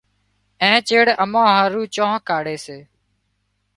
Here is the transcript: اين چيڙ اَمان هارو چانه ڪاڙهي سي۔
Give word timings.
اين 0.61 0.77
چيڙ 0.87 1.05
اَمان 1.23 1.45
هارو 1.55 1.81
چانه 1.95 2.17
ڪاڙهي 2.27 2.57
سي۔ 2.65 2.77